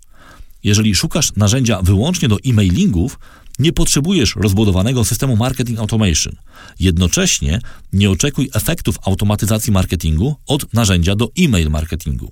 Jeżeli 0.64 0.96
szukasz 0.96 1.36
narzędzia 1.36 1.82
wyłącznie 1.82 2.28
do 2.28 2.38
e-mailingów, 2.46 3.20
nie 3.60 3.74
potrzebujesz 3.74 4.36
rozbudowanego 4.36 5.06
systemu 5.06 5.36
marketing 5.36 5.80
automation. 5.80 6.36
Jednocześnie 6.80 7.60
nie 7.94 8.10
oczekuj 8.10 8.50
efektów 8.54 8.96
automatyzacji 9.06 9.74
marketingu 9.74 10.36
od 10.48 10.74
narzędzia 10.74 11.16
do 11.16 11.32
e-mail 11.40 11.70
marketingu. 11.70 12.32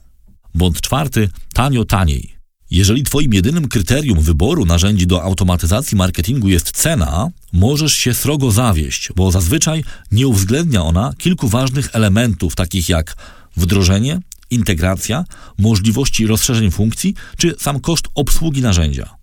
Bądź 0.55 0.81
czwarty, 0.81 1.29
tanio 1.53 1.85
taniej. 1.85 2.33
Jeżeli 2.71 3.03
Twoim 3.03 3.33
jedynym 3.33 3.67
kryterium 3.67 4.19
wyboru 4.19 4.65
narzędzi 4.65 5.07
do 5.07 5.23
automatyzacji 5.23 5.97
marketingu 5.97 6.49
jest 6.49 6.71
cena, 6.71 7.29
możesz 7.53 7.93
się 7.93 8.13
srogo 8.13 8.51
zawieść, 8.51 9.09
bo 9.15 9.31
zazwyczaj 9.31 9.83
nie 10.11 10.27
uwzględnia 10.27 10.83
ona 10.83 11.13
kilku 11.17 11.47
ważnych 11.47 11.89
elementów, 11.93 12.55
takich 12.55 12.89
jak 12.89 13.15
wdrożenie, 13.57 14.19
integracja, 14.49 15.25
możliwości 15.57 16.27
rozszerzeń 16.27 16.71
funkcji 16.71 17.13
czy 17.37 17.55
sam 17.59 17.79
koszt 17.79 18.07
obsługi 18.15 18.61
narzędzia. 18.61 19.22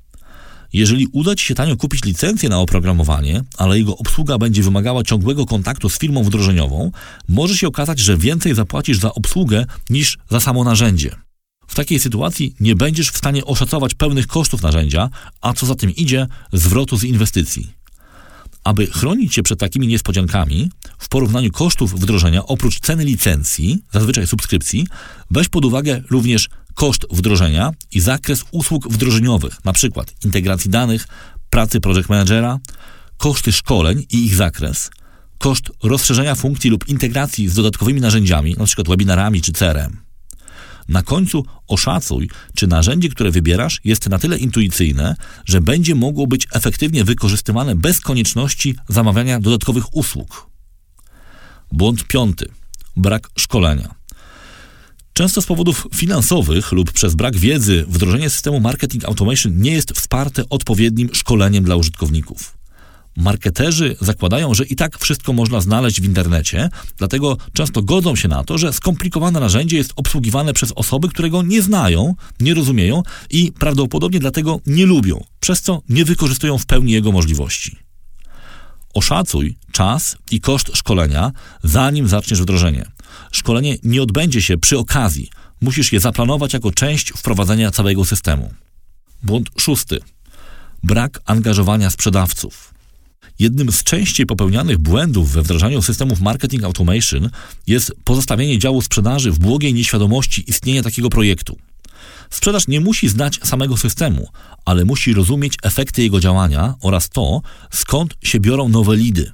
Jeżeli 0.72 1.06
uda 1.12 1.34
Ci 1.34 1.46
się 1.46 1.54
tanio 1.54 1.76
kupić 1.76 2.04
licencję 2.04 2.48
na 2.48 2.58
oprogramowanie, 2.58 3.42
ale 3.56 3.78
jego 3.78 3.96
obsługa 3.96 4.38
będzie 4.38 4.62
wymagała 4.62 5.02
ciągłego 5.02 5.46
kontaktu 5.46 5.88
z 5.88 5.98
firmą 5.98 6.24
wdrożeniową, 6.24 6.92
może 7.28 7.56
się 7.56 7.68
okazać, 7.68 7.98
że 7.98 8.16
więcej 8.16 8.54
zapłacisz 8.54 8.98
za 8.98 9.14
obsługę 9.14 9.66
niż 9.90 10.18
za 10.30 10.40
samo 10.40 10.64
narzędzie. 10.64 11.16
W 11.66 11.74
takiej 11.74 12.00
sytuacji 12.00 12.54
nie 12.60 12.76
będziesz 12.76 13.10
w 13.10 13.16
stanie 13.16 13.44
oszacować 13.44 13.94
pełnych 13.94 14.26
kosztów 14.26 14.62
narzędzia, 14.62 15.10
a 15.40 15.52
co 15.52 15.66
za 15.66 15.74
tym 15.74 15.90
idzie, 15.90 16.26
zwrotu 16.52 16.96
z 16.96 17.04
inwestycji. 17.04 17.70
Aby 18.64 18.86
chronić 18.86 19.34
się 19.34 19.42
przed 19.42 19.58
takimi 19.58 19.86
niespodziankami, 19.86 20.70
w 20.98 21.08
porównaniu 21.08 21.50
kosztów 21.50 22.00
wdrożenia 22.00 22.46
oprócz 22.46 22.80
ceny 22.80 23.04
licencji, 23.04 23.78
zazwyczaj 23.92 24.26
subskrypcji, 24.26 24.86
weź 25.30 25.48
pod 25.48 25.64
uwagę 25.64 26.02
również 26.10 26.48
koszt 26.74 27.06
wdrożenia 27.10 27.70
i 27.90 28.00
zakres 28.00 28.44
usług 28.50 28.88
wdrożeniowych, 28.88 29.56
np. 29.64 30.02
integracji 30.24 30.70
danych, 30.70 31.08
pracy 31.50 31.80
project 31.80 32.08
managera, 32.08 32.58
koszty 33.16 33.52
szkoleń 33.52 34.06
i 34.10 34.24
ich 34.26 34.34
zakres, 34.34 34.90
koszt 35.38 35.70
rozszerzenia 35.82 36.34
funkcji 36.34 36.70
lub 36.70 36.88
integracji 36.88 37.48
z 37.48 37.54
dodatkowymi 37.54 38.00
narzędziami, 38.00 38.54
np. 38.56 38.82
webinarami 38.88 39.42
czy 39.42 39.52
CRM. 39.52 39.96
Na 40.88 41.02
końcu 41.02 41.46
oszacuj, 41.68 42.30
czy 42.54 42.66
narzędzie, 42.66 43.08
które 43.08 43.30
wybierasz, 43.30 43.80
jest 43.84 44.08
na 44.08 44.18
tyle 44.18 44.38
intuicyjne, 44.38 45.16
że 45.44 45.60
będzie 45.60 45.94
mogło 45.94 46.26
być 46.26 46.46
efektywnie 46.52 47.04
wykorzystywane 47.04 47.76
bez 47.76 48.00
konieczności 48.00 48.74
zamawiania 48.88 49.40
dodatkowych 49.40 49.96
usług. 49.96 50.50
Błąd 51.72 52.06
piąty. 52.06 52.48
Brak 52.96 53.30
szkolenia. 53.38 53.99
Często 55.20 55.42
z 55.42 55.46
powodów 55.46 55.86
finansowych 55.94 56.72
lub 56.72 56.92
przez 56.92 57.14
brak 57.14 57.36
wiedzy 57.36 57.84
wdrożenie 57.88 58.30
systemu 58.30 58.60
marketing 58.60 59.04
automation 59.04 59.60
nie 59.60 59.72
jest 59.72 59.92
wsparte 59.92 60.42
odpowiednim 60.50 61.08
szkoleniem 61.14 61.64
dla 61.64 61.76
użytkowników. 61.76 62.58
Marketerzy 63.16 63.96
zakładają, 64.00 64.54
że 64.54 64.64
i 64.64 64.76
tak 64.76 64.98
wszystko 64.98 65.32
można 65.32 65.60
znaleźć 65.60 66.00
w 66.00 66.04
internecie, 66.04 66.68
dlatego 66.96 67.36
często 67.52 67.82
godzą 67.82 68.16
się 68.16 68.28
na 68.28 68.44
to, 68.44 68.58
że 68.58 68.72
skomplikowane 68.72 69.40
narzędzie 69.40 69.76
jest 69.76 69.92
obsługiwane 69.96 70.52
przez 70.52 70.72
osoby, 70.72 71.08
które 71.08 71.30
go 71.30 71.42
nie 71.42 71.62
znają, 71.62 72.14
nie 72.40 72.54
rozumieją 72.54 73.02
i 73.30 73.52
prawdopodobnie 73.52 74.18
dlatego 74.18 74.60
nie 74.66 74.86
lubią, 74.86 75.24
przez 75.40 75.62
co 75.62 75.82
nie 75.88 76.04
wykorzystują 76.04 76.58
w 76.58 76.66
pełni 76.66 76.92
jego 76.92 77.12
możliwości. 77.12 77.76
Oszacuj 78.94 79.56
czas 79.72 80.16
i 80.30 80.40
koszt 80.40 80.70
szkolenia, 80.74 81.32
zanim 81.62 82.08
zaczniesz 82.08 82.42
wdrożenie. 82.42 82.90
Szkolenie 83.32 83.76
nie 83.82 84.02
odbędzie 84.02 84.42
się 84.42 84.58
przy 84.58 84.78
okazji. 84.78 85.30
Musisz 85.60 85.92
je 85.92 86.00
zaplanować 86.00 86.52
jako 86.52 86.72
część 86.72 87.12
wprowadzenia 87.16 87.70
całego 87.70 88.04
systemu. 88.04 88.54
Błąd 89.22 89.48
szósty. 89.58 90.00
Brak 90.82 91.20
angażowania 91.26 91.90
sprzedawców. 91.90 92.74
Jednym 93.38 93.72
z 93.72 93.84
częściej 93.84 94.26
popełnianych 94.26 94.78
błędów 94.78 95.32
we 95.32 95.42
wdrażaniu 95.42 95.82
systemów 95.82 96.20
marketing 96.20 96.64
automation 96.64 97.30
jest 97.66 97.92
pozostawienie 98.04 98.58
działu 98.58 98.82
sprzedaży 98.82 99.32
w 99.32 99.38
błogiej 99.38 99.74
nieświadomości 99.74 100.50
istnienia 100.50 100.82
takiego 100.82 101.10
projektu. 101.10 101.56
Sprzedaż 102.30 102.68
nie 102.68 102.80
musi 102.80 103.08
znać 103.08 103.40
samego 103.44 103.76
systemu, 103.76 104.28
ale 104.64 104.84
musi 104.84 105.14
rozumieć 105.14 105.54
efekty 105.62 106.02
jego 106.02 106.20
działania 106.20 106.74
oraz 106.80 107.08
to, 107.08 107.42
skąd 107.70 108.14
się 108.22 108.40
biorą 108.40 108.68
nowe 108.68 108.96
lidy. 108.96 109.32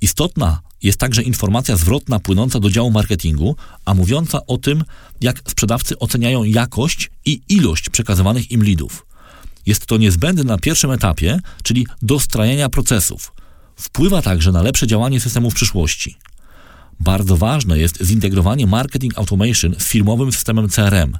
Istotna 0.00 0.60
jest 0.82 0.98
także 0.98 1.22
informacja 1.22 1.76
zwrotna 1.76 2.18
płynąca 2.18 2.60
do 2.60 2.70
działu 2.70 2.90
marketingu, 2.90 3.56
a 3.84 3.94
mówiąca 3.94 4.46
o 4.46 4.58
tym, 4.58 4.84
jak 5.20 5.42
sprzedawcy 5.48 5.98
oceniają 5.98 6.44
jakość 6.44 7.10
i 7.24 7.40
ilość 7.48 7.90
przekazywanych 7.90 8.50
im 8.50 8.64
lidów. 8.64 9.06
Jest 9.66 9.86
to 9.86 9.96
niezbędne 9.96 10.44
na 10.44 10.58
pierwszym 10.58 10.90
etapie, 10.90 11.40
czyli 11.62 11.86
dostrajania 12.02 12.68
procesów. 12.68 13.32
Wpływa 13.76 14.22
także 14.22 14.52
na 14.52 14.62
lepsze 14.62 14.86
działanie 14.86 15.20
systemu 15.20 15.50
w 15.50 15.54
przyszłości. 15.54 16.16
Bardzo 17.00 17.36
ważne 17.36 17.78
jest 17.78 18.02
zintegrowanie 18.02 18.66
marketing 18.66 19.18
automation 19.18 19.74
z 19.78 19.84
firmowym 19.88 20.32
systemem 20.32 20.68
CRM. 20.68 21.18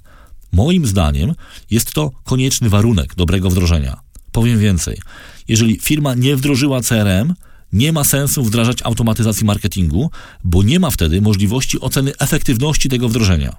Moim 0.53 0.87
zdaniem 0.87 1.35
jest 1.71 1.93
to 1.93 2.11
konieczny 2.25 2.69
warunek 2.69 3.15
dobrego 3.15 3.51
wdrożenia. 3.51 3.97
Powiem 4.33 4.59
więcej. 4.59 5.01
Jeżeli 5.49 5.81
firma 5.81 6.15
nie 6.15 6.37
wdrożyła 6.37 6.81
CRM, 6.81 7.35
nie 7.77 7.93
ma 7.93 8.05
sensu 8.05 8.45
wdrażać 8.45 8.83
automatyzacji 8.83 9.45
marketingu, 9.47 10.11
bo 10.45 10.63
nie 10.63 10.81
ma 10.81 10.91
wtedy 10.91 11.21
możliwości 11.21 11.81
oceny 11.81 12.13
efektywności 12.19 12.89
tego 12.89 13.09
wdrożenia. 13.09 13.57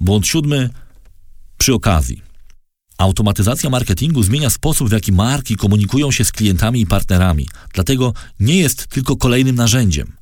Błąd 0.00 0.26
siódmy 0.26 0.70
przy 1.58 1.74
okazji. 1.74 2.22
Automatyzacja 2.98 3.70
marketingu 3.70 4.22
zmienia 4.22 4.50
sposób, 4.50 4.88
w 4.88 4.92
jaki 4.92 5.12
marki 5.12 5.56
komunikują 5.56 6.12
się 6.12 6.24
z 6.24 6.32
klientami 6.32 6.80
i 6.80 6.86
partnerami, 6.86 7.48
dlatego 7.74 8.14
nie 8.40 8.56
jest 8.56 8.86
tylko 8.86 9.16
kolejnym 9.16 9.56
narzędziem. 9.56 10.12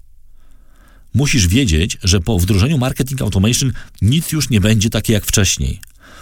Musisz 1.14 1.48
wiedzieć, 1.48 1.98
że 2.02 2.20
po 2.20 2.38
wdrożeniu 2.38 2.78
marketing 2.78 3.22
automation 3.22 3.72
nic 4.02 4.32
już 4.32 4.50
nie 4.50 4.60
będzie 4.60 4.90
takie 4.90 5.12
jak 5.12 5.26
wcześniej. 5.26 5.80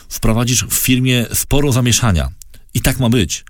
Wprowadzisz 0.08 0.64
w 0.64 0.75
firmie 0.75 1.26
sporo 1.34 1.72
zamieszania. 1.72 2.28
I 2.75 2.80
tak 2.80 3.00
ma 3.00 3.11
być. 3.11 3.44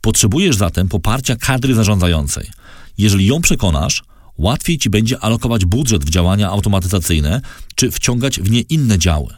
Potrzebujesz 0.00 0.56
zatem 0.56 0.88
poparcia 0.88 1.36
kadry 1.36 1.74
zarządzającej. 1.74 2.50
Jeżeli 2.98 3.26
ją 3.26 3.40
przekonasz, 3.40 4.02
łatwiej 4.38 4.78
ci 4.78 4.90
będzie 4.90 5.18
alokować 5.20 5.64
budżet 5.64 6.04
w 6.04 6.10
działania 6.10 6.48
automatyzacyjne 6.48 7.40
czy 7.74 7.90
wciągać 7.90 8.40
w 8.40 8.50
nie 8.50 8.60
inne 8.60 8.98
działy. 8.98 9.34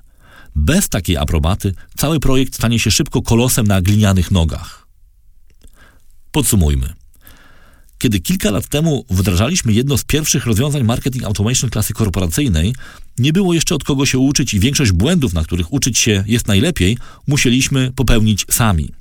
Bez 0.54 0.88
takiej 0.88 1.16
aprobaty 1.16 1.74
cały 1.96 2.20
projekt 2.20 2.54
stanie 2.54 2.78
się 2.78 2.90
szybko 2.90 3.22
kolosem 3.22 3.66
na 3.66 3.82
glinianych 3.82 4.30
nogach. 4.30 4.86
Podsumujmy. 6.32 6.92
Kiedy 7.98 8.20
kilka 8.20 8.50
lat 8.50 8.68
temu 8.68 9.04
wdrażaliśmy 9.10 9.72
jedno 9.72 9.98
z 9.98 10.04
pierwszych 10.04 10.46
rozwiązań 10.46 10.82
marketing 10.82 11.24
automation 11.24 11.70
klasy 11.70 11.94
korporacyjnej, 11.94 12.74
nie 13.18 13.32
było 13.32 13.54
jeszcze 13.54 13.74
od 13.74 13.84
kogo 13.84 14.06
się 14.06 14.18
uczyć 14.18 14.54
i 14.54 14.60
większość 14.60 14.92
błędów, 14.92 15.34
na 15.34 15.44
których 15.44 15.72
uczyć 15.72 15.98
się 15.98 16.24
jest 16.26 16.48
najlepiej, 16.48 16.98
musieliśmy 17.26 17.92
popełnić 17.92 18.46
sami. 18.50 18.99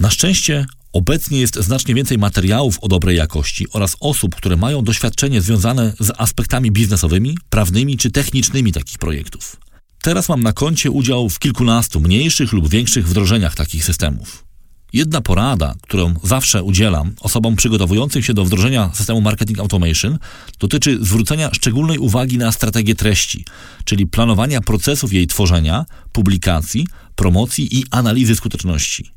Na 0.00 0.10
szczęście 0.10 0.66
obecnie 0.92 1.40
jest 1.40 1.56
znacznie 1.56 1.94
więcej 1.94 2.18
materiałów 2.18 2.78
o 2.80 2.88
dobrej 2.88 3.16
jakości 3.16 3.66
oraz 3.72 3.96
osób, 4.00 4.34
które 4.34 4.56
mają 4.56 4.82
doświadczenie 4.82 5.40
związane 5.40 5.92
z 6.00 6.12
aspektami 6.18 6.70
biznesowymi, 6.70 7.38
prawnymi 7.50 7.96
czy 7.96 8.10
technicznymi 8.10 8.72
takich 8.72 8.98
projektów. 8.98 9.56
Teraz 10.02 10.28
mam 10.28 10.42
na 10.42 10.52
koncie 10.52 10.90
udział 10.90 11.28
w 11.28 11.38
kilkunastu 11.38 12.00
mniejszych 12.00 12.52
lub 12.52 12.68
większych 12.68 13.08
wdrożeniach 13.08 13.54
takich 13.54 13.84
systemów. 13.84 14.44
Jedna 14.92 15.20
porada, 15.20 15.74
którą 15.82 16.14
zawsze 16.22 16.62
udzielam 16.62 17.14
osobom 17.20 17.56
przygotowującym 17.56 18.22
się 18.22 18.34
do 18.34 18.44
wdrożenia 18.44 18.90
systemu 18.94 19.20
marketing 19.20 19.58
automation, 19.58 20.18
dotyczy 20.58 20.98
zwrócenia 21.00 21.50
szczególnej 21.54 21.98
uwagi 21.98 22.38
na 22.38 22.52
strategię 22.52 22.94
treści, 22.94 23.44
czyli 23.84 24.06
planowania 24.06 24.60
procesów 24.60 25.12
jej 25.12 25.26
tworzenia, 25.26 25.84
publikacji, 26.12 26.86
promocji 27.16 27.78
i 27.78 27.84
analizy 27.90 28.36
skuteczności. 28.36 29.10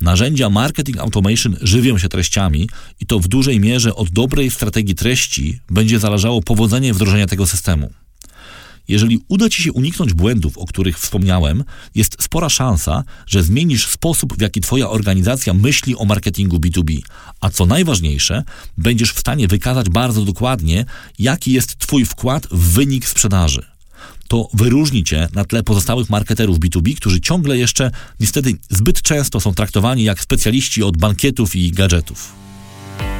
Narzędzia 0.00 0.50
marketing 0.50 0.98
automation 0.98 1.56
żywią 1.60 1.98
się 1.98 2.08
treściami 2.08 2.68
i 3.00 3.06
to 3.06 3.18
w 3.18 3.28
dużej 3.28 3.60
mierze 3.60 3.94
od 3.94 4.10
dobrej 4.10 4.50
strategii 4.50 4.94
treści 4.94 5.60
będzie 5.70 5.98
zależało 5.98 6.42
powodzenie 6.42 6.94
wdrożenia 6.94 7.26
tego 7.26 7.46
systemu. 7.46 7.90
Jeżeli 8.88 9.20
uda 9.28 9.48
Ci 9.48 9.62
się 9.62 9.72
uniknąć 9.72 10.14
błędów, 10.14 10.58
o 10.58 10.66
których 10.66 10.98
wspomniałem, 10.98 11.64
jest 11.94 12.22
spora 12.22 12.48
szansa, 12.48 13.04
że 13.26 13.42
zmienisz 13.42 13.86
sposób, 13.86 14.36
w 14.38 14.40
jaki 14.40 14.60
Twoja 14.60 14.90
organizacja 14.90 15.54
myśli 15.54 15.96
o 15.96 16.04
marketingu 16.04 16.56
B2B, 16.56 16.98
a 17.40 17.50
co 17.50 17.66
najważniejsze, 17.66 18.42
będziesz 18.78 19.12
w 19.12 19.20
stanie 19.20 19.48
wykazać 19.48 19.88
bardzo 19.88 20.24
dokładnie, 20.24 20.84
jaki 21.18 21.52
jest 21.52 21.78
Twój 21.78 22.04
wkład 22.04 22.46
w 22.46 22.72
wynik 22.72 23.08
sprzedaży. 23.08 23.71
To 24.32 24.48
wyróżni 24.54 25.04
Cię 25.04 25.28
na 25.34 25.44
tle 25.44 25.62
pozostałych 25.62 26.10
marketerów 26.10 26.58
B2B, 26.58 26.96
którzy 26.96 27.20
ciągle 27.20 27.58
jeszcze, 27.58 27.90
niestety, 28.20 28.54
zbyt 28.70 29.02
często 29.02 29.40
są 29.40 29.54
traktowani 29.54 30.04
jak 30.04 30.20
specjaliści 30.20 30.82
od 30.82 30.96
bankietów 30.96 31.56
i 31.56 31.72
gadżetów. 31.72 32.32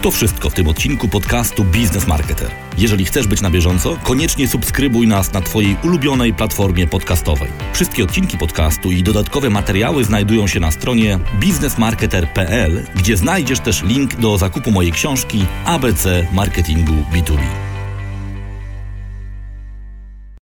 To 0.02 0.10
wszystko 0.10 0.50
w 0.50 0.54
tym 0.54 0.68
odcinku 0.68 1.08
podcastu 1.08 1.64
Business 1.64 2.06
Marketer. 2.06 2.50
Jeżeli 2.78 3.04
chcesz 3.04 3.26
być 3.26 3.40
na 3.40 3.50
bieżąco, 3.50 3.96
koniecznie 4.02 4.48
subskrybuj 4.48 5.06
nas 5.06 5.32
na 5.32 5.40
Twojej 5.40 5.76
ulubionej 5.84 6.34
platformie 6.34 6.86
podcastowej. 6.86 7.48
Wszystkie 7.72 8.04
odcinki 8.04 8.38
podcastu 8.38 8.92
i 8.92 9.02
dodatkowe 9.02 9.50
materiały 9.50 10.04
znajdują 10.04 10.46
się 10.46 10.60
na 10.60 10.70
stronie 10.70 11.18
businessmarketer.pl, 11.40 12.86
gdzie 12.96 13.16
znajdziesz 13.16 13.60
też 13.60 13.82
link 13.82 14.16
do 14.16 14.38
zakupu 14.38 14.70
mojej 14.70 14.92
książki 14.92 15.44
ABC 15.64 16.26
Marketingu 16.32 16.94
B2B. 17.14 17.71